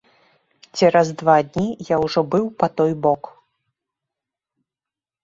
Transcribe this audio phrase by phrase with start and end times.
[0.77, 3.29] Цераз два дні я ўжо быў па той бок.